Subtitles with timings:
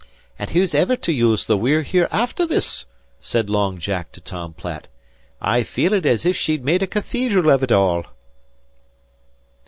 [0.39, 2.85] "And who's ever to use the We're Here after this?"
[3.19, 4.87] said Long Jack to Tom Platt.
[5.39, 8.05] "I feel as if she'd made a cathedral av ut all."